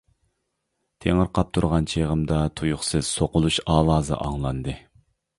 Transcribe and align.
تېڭىرقاپ 1.03 1.49
تۇرغان 1.57 1.87
چېغىمدا 1.91 2.39
تۇيۇقسىز 2.59 3.11
سوقۇلۇش 3.17 3.59
ئاۋازى 3.75 4.19
ئاڭلاندى. 4.29 4.75